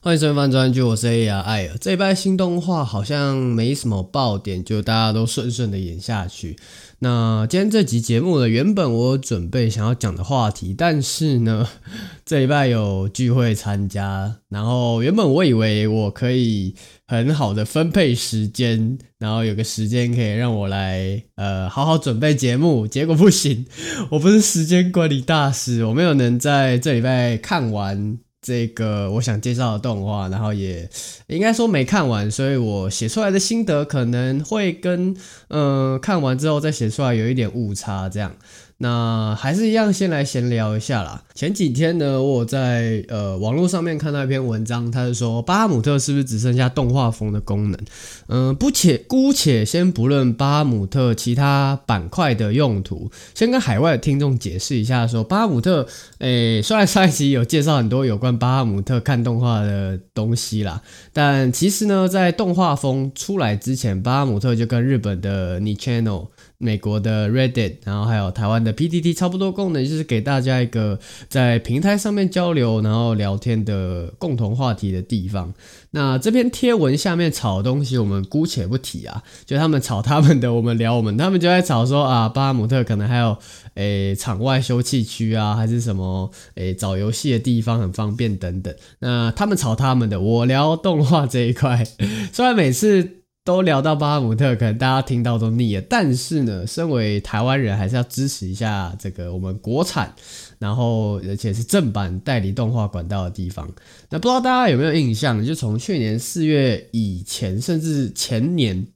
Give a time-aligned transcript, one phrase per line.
[0.00, 1.76] 欢迎收看专辑，我是 A 呀艾尔。
[1.80, 6.56] 这一拜新动画好像没什么爆点，就大家都顺顺的演下去。
[7.00, 11.68] 那今天这集节目呢，原本我准备想要讲的话题，但是呢，
[12.24, 16.76] 这一拜有聚会参加，然后原本我以为我可以
[17.08, 23.66] 很好的分配时间，然后有个时间可以让我来呃好好准备节目，结果不行，
[24.10, 28.20] 我不是时间管理大师，我没有能在这礼拜看完。
[28.40, 30.88] 这个我想介绍的动画，然后也
[31.26, 35.16] 应该说没看完，所以我写出来的心得可能会跟
[35.48, 38.34] 嗯、看完之后再写出来有一点误差，这样。
[38.80, 41.24] 那还是一样，先来闲聊一下啦。
[41.34, 47.80] 前几天呢，我在呃网络上面看到一篇文章，他是说巴哈姆特是不是只剩下动画风的功能？
[48.28, 55.84] 嗯、不且姑且先不论巴哈姆特其他板块的用途，先跟海外的听众解释一下说，巴哈姆特，
[56.18, 60.80] 诶，虽然上一集有介绍很多有关巴哈姆特看动画的东西啦，
[61.12, 75.54] 但其实呢，在动画风出来之前，巴哈姆特就跟日本的 Nichannel 美国的 Reddit，然后还有台湾的 PTT，差不多功能就是给大家一个在平台上面交流，然后聊天的共同话题的地方。
[75.92, 81.16] 那这篇贴文下面吵的东西，我们姑且不提啊，就他们吵他们的，我们聊我们。
[81.16, 83.38] 他们就在吵说啊，巴姆特可能还有
[83.74, 88.74] 诶、场外休憩区啊，还是什么诶、找游戏的地方很方便等等。
[88.98, 91.86] 那他们吵他们的，我聊动画这一块，
[92.34, 93.14] 虽然每次。
[93.48, 95.82] 都聊到巴哈姆特，可能大家听到都腻了。
[95.88, 100.14] 但是呢，身为台湾人，还是要支持一下这个我们国产，
[100.58, 103.66] 然后而且是正版代理动画管道的地方。
[104.10, 105.42] 那不知道大家有没有印象？
[105.42, 108.86] 就从去年四月以前，甚至前年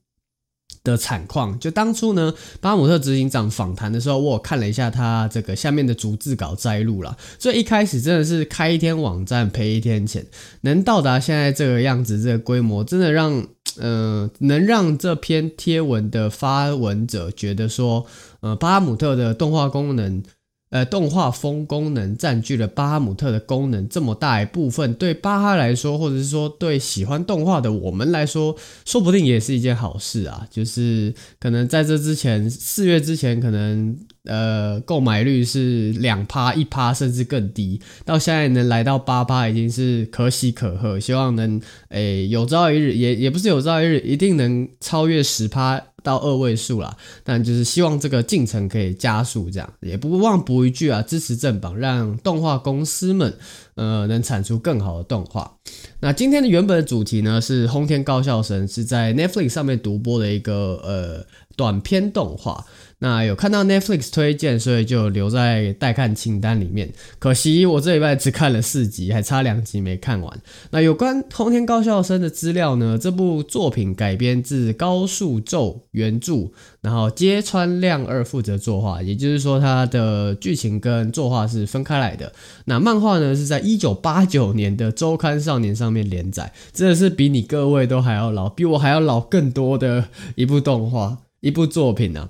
[0.83, 2.31] 的产况，就当初呢，
[2.61, 7.17] 巴姆特执行长访谈的时候，我看了一下他这个下面的逐字稿摘录啦。
[7.39, 10.23] 所以一开始真的是开一天网站赔一天钱，
[10.61, 13.47] 能到达现在这个样子，这个规模，真的让。
[13.79, 18.05] 呃，能让这篇贴文的发文者觉得说，
[18.41, 20.23] 呃，巴哈姆特的动画功能。
[20.69, 30.47] 呃，动画风功能占据了巴哈姆特的功能这么大一部分，对巴哈来说，或者是说对喜欢动画的我们来说，说不定也是一件好事啊。
[30.49, 40.99] 就是可能在这之前，四月之前，可能呃购买率是两趴、一趴，甚至更低，到现在能来到八趴，已经是可喜可贺。
[40.99, 45.81] 希望能诶、有朝一日，也也不是有朝一日，一定能超越十趴。
[46.03, 53.33] 到二位数啦，但就是希望这个进程可以加速，这样也不忘补一句啊，支持正版，让动画公司们
[53.75, 55.59] 呃能产出更好的动画。
[56.01, 61.25] 那今天的原本的主题呢是《轰天高校生》，是在 Netflix 上面独播的一个呃
[61.55, 62.65] 短片动画。
[62.99, 66.89] 那有看到 Netflix 推荐，所以就留在待看清单里面。
[67.19, 70.41] 可惜我这礼拜只看了四集，还差两集没看完。
[70.71, 72.97] 那有关通天高校生的资料呢？
[72.97, 82.31] 这部作品改编自高树宙原著，然后皆川亮二负责作画，也就是说它的剧情跟作画是分开来的。
[82.63, 92.29] 那漫画呢是在一九八九年的周刊少年上面连载，真的是比你各位都还要老，比我还要老更多的一部动画，一部作品呢、啊。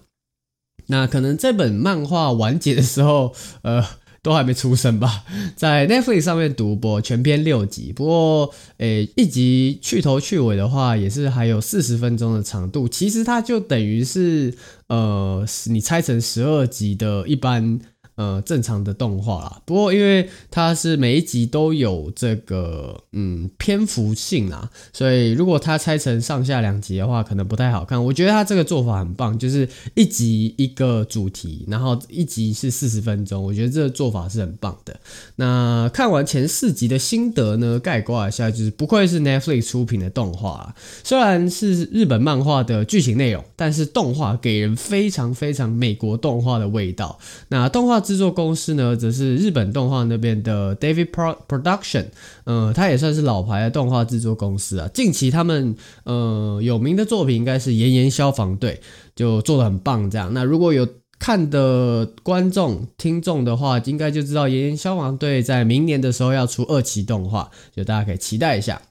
[0.88, 3.82] 那可能这本漫画完结的时候，呃，
[4.22, 5.24] 都还没出生吧，
[5.56, 12.90] 在 Netflix 上面独播全篇六集，不过，诶、一集去头去尾的话，也是还有四十分钟的长度。
[12.90, 14.54] 其实它就等于是，
[14.88, 17.80] 呃，你拆成十二集的一般。
[18.16, 28.06] 呃，正常的动画啦，不过因为它是每一集都有这个嗯篇幅性啊，所以如果它拆成上下两集的话，可能不太好看。
[28.06, 34.96] 我觉得它这个做法很棒，就是一集一个主题，然后一集是四十分钟，我觉得这个做法是很棒的。
[35.38, 47.18] 那看完前四集的心得呢，概括一下，就是不愧是 Netflix 出品的动画啊，虽然是日本漫画的剧情内容，但是动画给人非常非常美国动画的味道。
[47.48, 48.03] 那动画。
[48.04, 52.06] 制作公司呢，则是日本动画那边的 David Pro Production，
[52.44, 54.88] 呃，它也算是老牌的动画制作公司啊。
[54.94, 58.82] 近期他们呃有名的作品应该是《炎炎消防队》，
[59.16, 60.08] 就做的很棒。
[60.12, 68.82] 这样，那如果有看的观众听众的话，应该就知道《炎炎消防队》在明年的时候要出二期动画，就大家可以期待一下。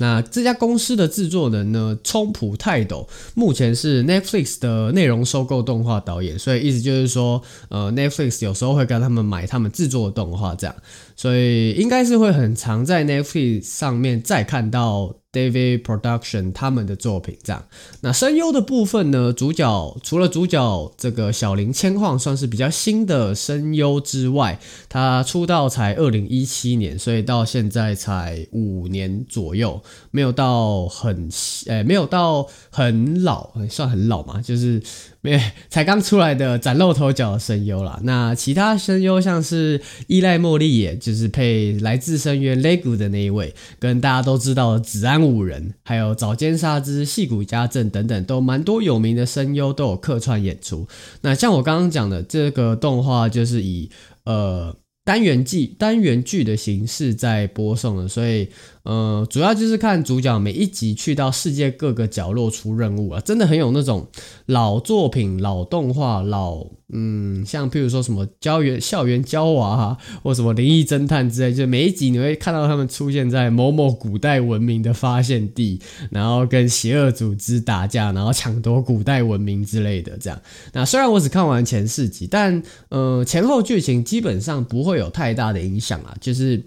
[0.00, 10.74] 那这家公司的制作人呢，冲浦泰斗目前是 Netflix 的内容收购动画导演，所以意思就是说，呃，Netflix 有时候会跟他们买他们制作的动画，这样，
[11.14, 17.64] 所以应该是会很常在 Netflix 上面再看到 David Production 他们的作品，这样。
[18.00, 19.32] 那声优的部分呢？
[19.32, 29.80] 主角除了主角这个小林千晃算是比较新的声优之外，他出道才二零一七年，所以到现在才五年左右，
[30.10, 31.28] 没有到很
[31.66, 34.82] 诶，没有到很老，算很老嘛，就是。
[35.22, 35.38] 没，
[35.68, 38.00] 才刚出来的崭露头角的声优啦。
[38.04, 50.88] 那其他声优像是依赖茉莉，也就是配来自深渊擂鼓的那一位，跟大家都知道的子安五人，还有早间沙之、细谷家政等等，都蛮多有名的声优都有客串演出。
[51.20, 53.90] 那像我刚刚讲的这个动画，就是以
[54.24, 54.74] 呃。
[55.10, 58.48] 单元剧单元剧的形式在播送了，所以
[58.84, 64.06] 呃，主要就是看主角每一集去到世界各个角落出任务啊，真的很有那种
[64.46, 75.80] 老作品、老动画、老嗯，像譬如说什么校园校园娇娃啊，或什么灵异侦探之类，就每一集你会看到他们出现在某某古代文明的发现地，
[76.10, 80.40] 然后跟邪恶组织打架，然后抢夺古代文明之类的这样。
[80.72, 86.62] 那虽然我只看完前四集，但呃，前后剧情基本上不会有太大的影响啊，就是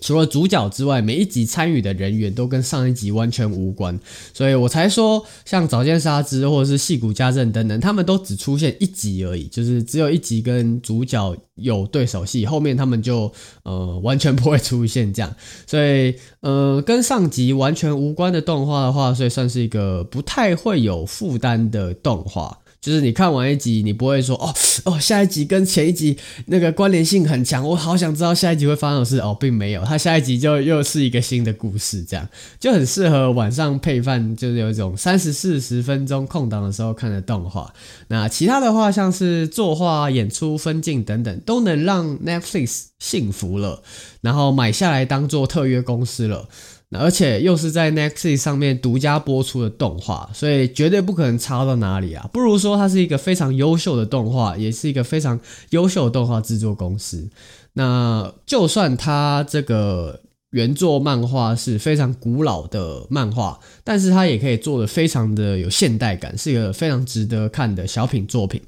[0.00, 4.00] 除了主角之外，每一集参与的人员都跟上一集完全无关，
[4.32, 13.30] 所以我才说像早见沙织或者是细谷家政等等，他们都只出现一集而已，就是只有一集跟主角有对手戏，后面他们就
[13.64, 15.36] 呃完全不会出现这样，
[15.66, 22.58] 所以呃跟上集完全无关的动画的话，所以算是一个不太会有负担的动画。
[22.80, 24.54] 就是你看完一集，你不会说哦
[24.84, 26.16] 哦，下一集跟前一集
[26.46, 32.26] 那个关联性很强，我好想知道下一集会发生的事哦，并没有，它下一集就又是一个新的故事，这样
[32.58, 37.70] 就很适合晚上配饭，就是有一种三十四十分钟空档的时候看的动画。
[38.08, 43.82] 那其他的话，像是作画、演出、分镜等等，都能让 Netflix 信服了，
[44.22, 46.48] 然后买下来当做特约公司了。
[46.98, 52.28] 而且又是在 Netflix 上面独家播出的动画，所以绝对不可能差到哪里啊！
[52.32, 55.38] 不如说它是一个非常优秀的动画，也是一个非常
[55.70, 57.30] 优秀的动画制作公司。
[57.74, 60.20] 那就算它这个
[60.50, 68.60] 原作漫画是非常古老的漫画，但是它也可以做的非常的有现代感，是一个非常值得看的小品作品。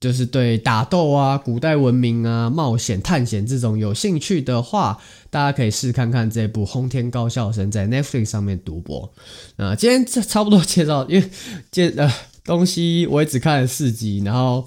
[0.00, 4.98] 就是对打斗啊、古代文明啊、冒险探险这种有兴趣的话，
[5.30, 9.12] 大家可以试看看这部《轰天高校生》在 Netflix 上面独播。
[9.56, 11.30] 那今天这差不多介绍，因为
[11.70, 12.12] 介呃
[12.44, 14.66] 东西我也只看了四集，然后。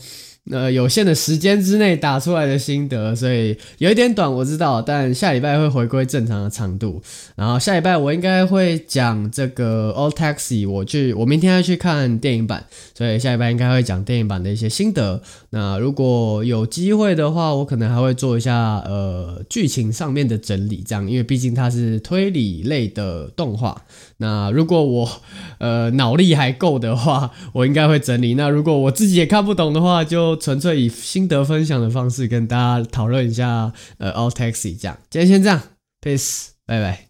[0.49, 7.01] 呃，有限的时间之内打出来的心得，所以有一点短，我知道，但下礼拜会回归正常的长度。
[7.35, 12.65] 然后下礼拜我应该会讲这个《Old Taxi》，我去，我明天要去看电影版，
[12.97, 15.21] 所以下礼拜应该会讲电影版的一些心得。
[15.51, 23.83] 那如果有机会的话，我可能还会做一下呃剧情上面的整理，这样，因为毕竟它是推理类的动画。
[24.17, 25.09] 那如果我
[25.59, 28.33] 呃脑力还够的话，我应该会整理。
[28.33, 34.97] 那如果我自己也看不懂的话，就纯粹以心得分享的方式跟大家讨论一下，呃，All Taxi 这样。
[35.09, 35.61] 今天先这样
[36.01, 37.08] ，Peace，拜拜。